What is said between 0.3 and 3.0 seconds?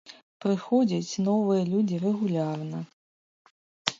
Прыходзяць новыя людзі рэгулярна.